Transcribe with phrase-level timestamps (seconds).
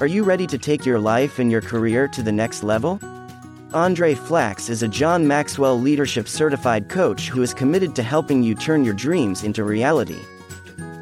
[0.00, 3.00] Are you ready to take your life and your career to the next level?
[3.74, 8.54] Andre Flax is a John Maxwell Leadership Certified Coach who is committed to helping you
[8.54, 10.20] turn your dreams into reality.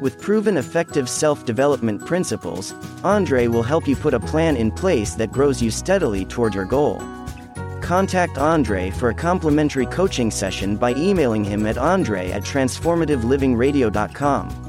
[0.01, 2.73] With proven effective self development principles,
[3.03, 6.65] Andre will help you put a plan in place that grows you steadily toward your
[6.65, 6.99] goal.
[7.81, 14.66] Contact Andre for a complimentary coaching session by emailing him at andre at transformativelivingradio.com.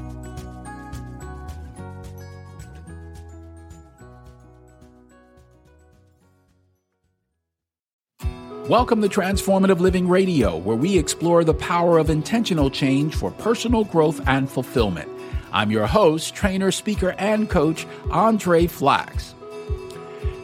[8.69, 13.83] Welcome to Transformative Living Radio, where we explore the power of intentional change for personal
[13.83, 15.09] growth and fulfillment.
[15.51, 19.33] I'm your host, trainer, speaker, and coach, Andre Flax.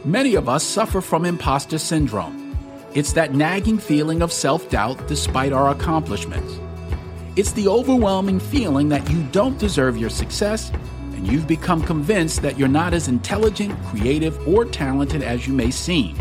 [0.04, 2.58] Many of us suffer from imposter syndrome.
[2.94, 6.58] It's that nagging feeling of self doubt despite our accomplishments.
[7.36, 10.72] It's the overwhelming feeling that you don't deserve your success
[11.14, 15.70] and you've become convinced that you're not as intelligent, creative, or talented as you may
[15.70, 16.16] seem.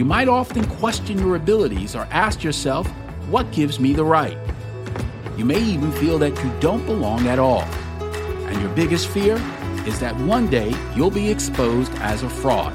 [0.00, 2.88] You might often question your abilities or ask yourself,
[3.28, 4.38] what gives me the right?
[5.36, 7.64] You may even feel that you don't belong at all.
[8.48, 9.34] And your biggest fear
[9.86, 12.72] is that one day you'll be exposed as a fraud.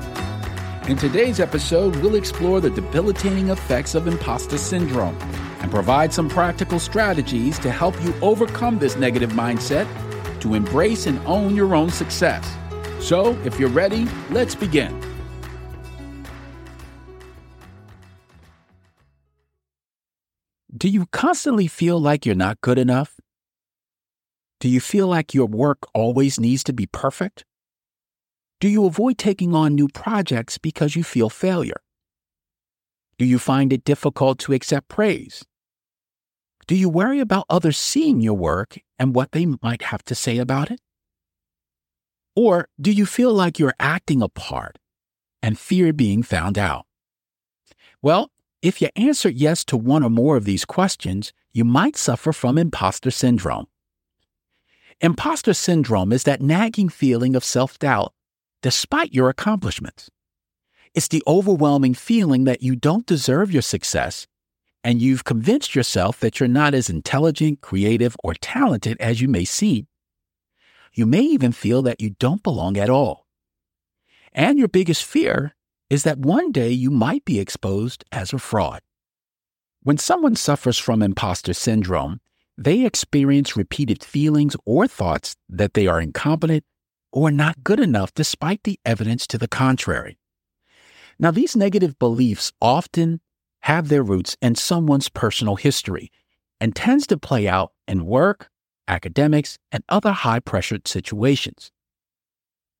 [0.87, 5.17] In today's episode, we'll explore the debilitating effects of imposter syndrome
[5.61, 9.87] and provide some practical strategies to help you overcome this negative mindset
[10.41, 12.47] to embrace and own your own success.
[12.99, 15.04] So, if you're ready, let's begin.
[20.85, 23.19] Do you constantly feel like you're not good enough?
[24.59, 27.43] Do you feel like your work always needs to be perfect?
[28.59, 31.81] Do you avoid taking on new projects because you feel failure?
[33.17, 35.43] Do you find it difficult to accept praise?
[36.67, 40.37] Do you worry about others seeing your work and what they might have to say
[40.37, 40.79] about it?
[42.35, 44.77] Or do you feel like you're acting a part
[45.41, 46.85] and fear being found out?
[48.03, 48.29] Well,
[48.65, 52.57] if you answer yes to one or more of these questions, you might suffer from
[52.57, 53.67] imposter syndrome.
[55.01, 58.13] Imposter syndrome is that nagging feeling of self doubt
[58.63, 60.09] despite your accomplishments.
[60.95, 64.25] It's the overwhelming feeling that you don't deserve your success
[64.83, 69.45] and you've convinced yourself that you're not as intelligent, creative, or talented as you may
[69.45, 69.87] seem.
[70.93, 73.27] You may even feel that you don't belong at all.
[74.31, 75.54] And your biggest fear
[75.89, 78.81] is that one day you might be exposed as a fraud.
[79.83, 82.19] When someone suffers from imposter syndrome,
[82.57, 86.63] they experience repeated feelings or thoughts that they are incompetent
[87.11, 90.17] or not good enough despite the evidence to the contrary.
[91.19, 93.21] Now, these negative beliefs often
[93.61, 96.11] have their roots in someone's personal history
[96.59, 98.49] and tends to play out in work,
[98.87, 101.71] academics, and other high-pressured situations.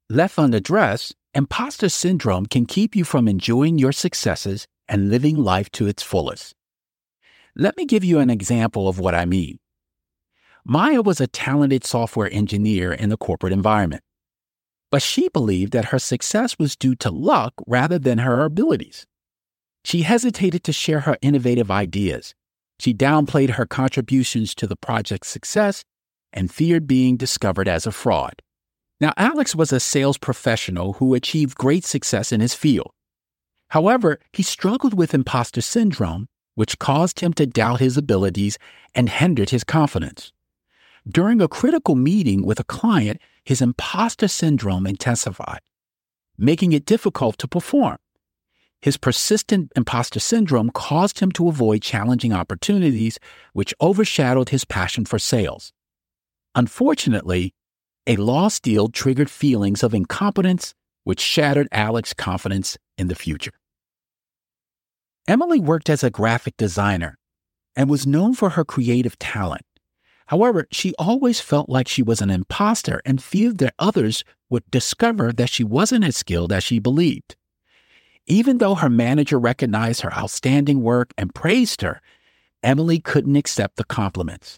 [0.10, 5.86] Left unaddressed, imposter syndrome can keep you from enjoying your successes and living life to
[5.86, 6.56] its fullest.
[7.56, 9.60] Let me give you an example of what I mean.
[10.66, 14.02] Maya was a talented software engineer in the corporate environment,
[14.92, 19.06] but she believed that her success was due to luck rather than her abilities.
[19.84, 22.34] She hesitated to share her innovative ideas.
[22.80, 25.84] She downplayed her contributions to the project's success
[26.34, 28.42] and feared being discovered as a fraud.
[29.00, 32.92] Now, Alex was a sales professional who achieved great success in his field.
[33.70, 38.58] However, he struggled with imposter syndrome, which caused him to doubt his abilities
[38.94, 40.32] and hindered his confidence.
[41.08, 45.60] During a critical meeting with a client, his imposter syndrome intensified,
[46.38, 47.98] making it difficult to perform.
[48.82, 53.20] His persistent imposter syndrome caused him to avoid challenging opportunities,
[53.54, 55.74] which overshadowed his passion for sales.
[56.56, 57.54] Unfortunately,
[58.08, 60.74] a lost deal triggered feelings of incompetence,
[61.04, 63.54] which shattered Alex's confidence in the future.
[65.28, 67.18] Emily worked as a graphic designer
[67.76, 69.64] and was known for her creative talent.
[70.28, 75.32] However, she always felt like she was an imposter and feared that others would discover
[75.34, 77.36] that she wasn't as skilled as she believed.
[78.28, 82.02] Even though her manager recognized her outstanding work and praised her,
[82.64, 84.58] Emily couldn't accept the compliments.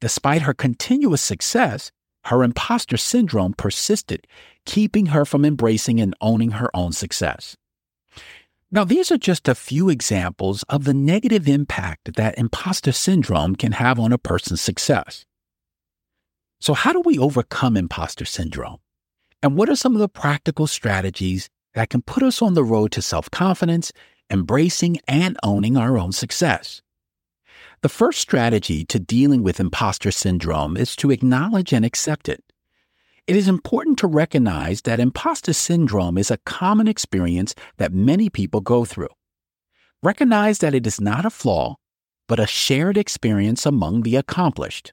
[0.00, 1.90] Despite her continuous success,
[2.28, 4.26] her imposter syndrome persisted,
[4.64, 7.56] keeping her from embracing and owning her own success.
[8.70, 13.72] Now, these are just a few examples of the negative impact that imposter syndrome can
[13.72, 15.24] have on a person's success.
[16.60, 18.78] So, how do we overcome imposter syndrome?
[19.42, 22.92] And what are some of the practical strategies that can put us on the road
[22.92, 23.90] to self confidence,
[24.30, 26.82] embracing and owning our own success?
[27.80, 32.42] The first strategy to dealing with imposter syndrome is to acknowledge and accept it.
[33.28, 38.60] It is important to recognize that imposter syndrome is a common experience that many people
[38.60, 39.14] go through.
[40.02, 41.76] Recognize that it is not a flaw,
[42.26, 44.92] but a shared experience among the accomplished.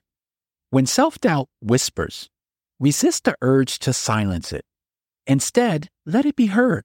[0.70, 2.30] When self doubt whispers,
[2.78, 4.64] resist the urge to silence it.
[5.26, 6.84] Instead, let it be heard.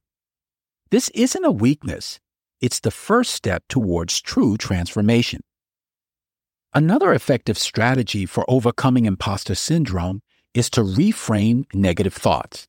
[0.89, 2.19] This isn't a weakness,
[2.59, 5.41] it's the first step towards true transformation.
[6.73, 10.21] Another effective strategy for overcoming imposter syndrome
[10.53, 12.65] is to reframe negative thoughts.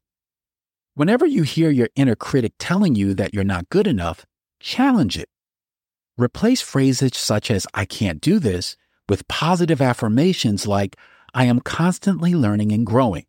[0.95, 4.27] Whenever you hear your inner critic telling you that you're not good enough,
[4.59, 5.29] challenge it.
[6.19, 8.77] Replace phrases such as, I can't do this,
[9.09, 10.97] with positive affirmations like,
[11.33, 13.27] I am constantly learning and growing.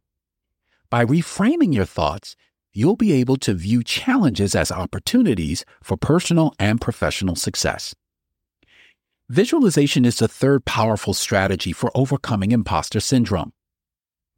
[0.89, 2.35] By reframing your thoughts,
[2.73, 7.93] you'll be able to view challenges as opportunities for personal and professional success.
[9.29, 13.53] Visualization is the third powerful strategy for overcoming imposter syndrome.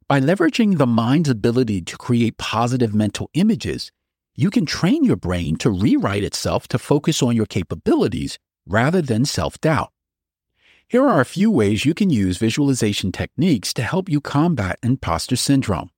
[0.08, 3.90] By leveraging the mind's ability to create positive mental images,
[4.36, 9.24] you can train your brain to rewrite itself to focus on your capabilities rather than
[9.24, 9.90] self doubt.
[10.88, 15.34] Here are a few ways you can use visualization techniques to help you combat imposter
[15.34, 15.90] syndrome.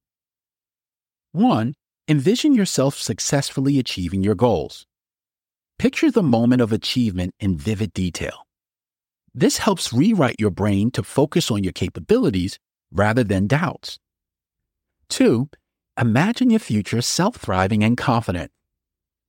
[1.33, 1.75] 1.
[2.09, 4.87] Envision yourself successfully achieving your goals.
[5.79, 8.48] Picture the moment of achievement in vivid detail.
[9.39, 12.59] This helps rewrite your brain to focus on your capabilities
[12.91, 14.01] rather than doubts.
[15.11, 15.49] 2.
[15.97, 18.51] Imagine your future self thriving and confident.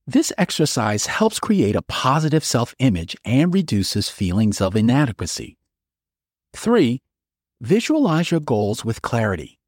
[0.08, 5.60] This exercise helps create a positive self image and reduces feelings of inadequacy.
[6.54, 7.04] 3.
[7.62, 9.60] Visualize your goals with clarity.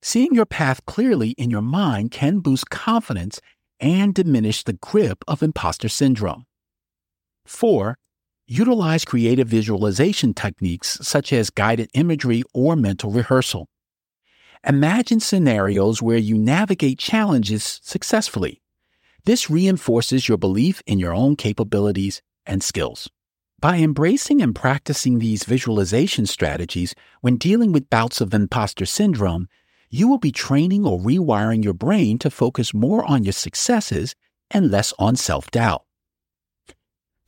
[0.00, 3.40] Seeing your path clearly in your mind can boost confidence
[3.80, 6.46] and diminish the grip of imposter syndrome.
[7.46, 7.98] 4.
[8.48, 13.66] Utilize creative visualization techniques such as guided imagery or mental rehearsal.
[14.64, 18.62] Imagine scenarios where you navigate challenges successfully.
[19.24, 23.10] This reinforces your belief in your own capabilities and skills.
[23.58, 29.48] By embracing and practicing these visualization strategies when dealing with bouts of imposter syndrome,
[29.90, 34.14] you will be training or rewiring your brain to focus more on your successes
[34.52, 35.85] and less on self doubt.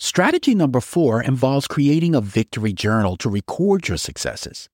[0.01, 4.69] Strategy number four involves creating a victory journal to record your successes.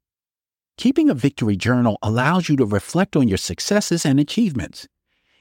[0.77, 4.87] Keeping a victory journal allows you to reflect on your successes and achievements.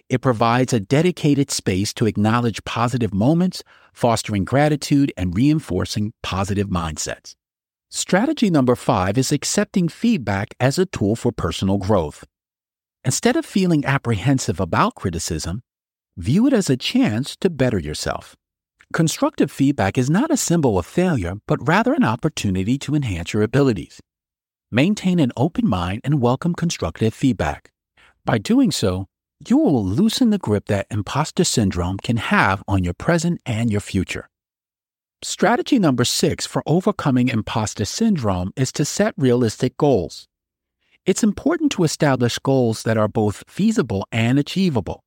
[0.08, 7.36] It provides a dedicated space to acknowledge positive moments, fostering gratitude and reinforcing positive mindsets.
[7.90, 12.24] Strategy number five is accepting feedback as a tool for personal growth.
[13.04, 15.62] Instead of feeling apprehensive about criticism,
[16.16, 18.38] view it as a chance to better yourself.
[18.94, 23.42] Constructive feedback is not a symbol of failure, but rather an opportunity to enhance your
[23.42, 24.00] abilities.
[24.70, 27.72] Maintain an open mind and welcome constructive feedback.
[28.24, 29.08] By doing so,
[29.48, 33.82] you will loosen the grip that imposter syndrome can have on your present and your
[33.82, 34.30] future.
[35.24, 40.28] Strategy number six for overcoming imposter syndrome is to set realistic goals.
[41.04, 45.04] It's important to establish goals that are both feasible and achievable.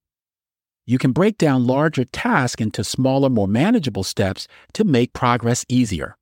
[0.87, 6.17] You can break down larger tasks into smaller, more manageable steps to make progress easier.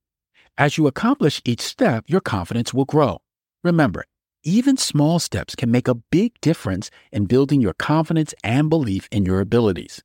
[0.56, 3.19] As you accomplish each step, your confidence will grow.
[3.62, 4.06] Remember,
[4.43, 9.26] even small steps can make a big difference in building your confidence and belief in
[9.26, 10.02] your abilities.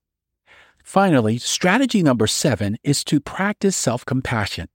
[0.83, 4.67] Finally, strategy number seven is to practice self compassion.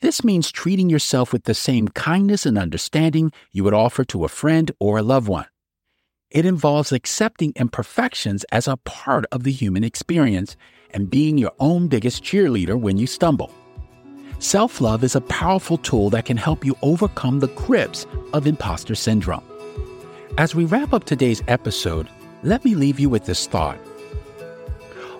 [0.00, 4.28] This means treating yourself with the same kindness and understanding you would offer to a
[4.28, 5.46] friend or a loved one.
[6.34, 10.56] It involves accepting imperfections as a part of the human experience
[10.90, 13.52] and being your own biggest cheerleader when you stumble.
[14.40, 18.96] Self love is a powerful tool that can help you overcome the grips of imposter
[18.96, 19.44] syndrome.
[20.36, 22.08] As we wrap up today's episode,
[22.42, 23.78] let me leave you with this thought.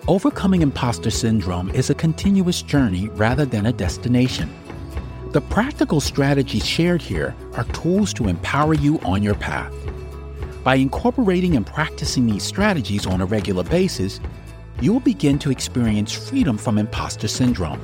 [0.09, 4.53] Overcoming imposter syndrome is a continuous journey rather than a destination.
[5.31, 9.73] The practical strategies shared here are tools to empower you on your path.
[10.65, 14.19] By incorporating and practicing these strategies on a regular basis,
[14.81, 17.79] you will begin to experience freedom from imposter syndrome.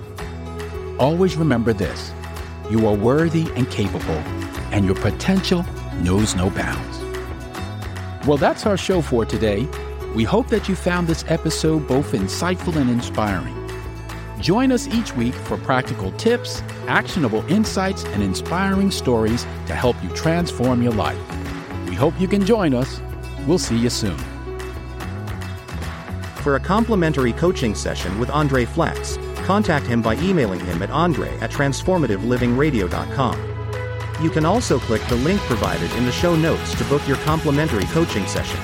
[0.97, 2.11] Always remember this
[2.71, 4.17] you are worthy and capable,
[4.73, 5.63] and your potential
[6.01, 6.97] knows no bounds.
[8.25, 9.67] Well, that's our show for today.
[10.15, 13.55] We hope that you found this episode both insightful and inspiring.
[14.39, 20.09] Join us each week for practical tips, actionable insights, and inspiring stories to help you
[20.15, 21.40] transform your life
[22.01, 22.99] hope you can join us.
[23.45, 24.17] We'll see you soon.
[26.37, 31.29] For a complimentary coaching session with Andre Flax, contact him by emailing him at andre
[31.41, 33.37] at transformativelivingradio.com.
[34.19, 37.85] You can also click the link provided in the show notes to book your complimentary
[37.85, 38.59] coaching session.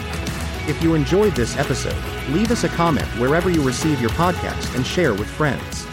[0.68, 4.84] If you enjoyed this episode, leave us a comment wherever you receive your podcast and
[4.84, 5.86] share with friends.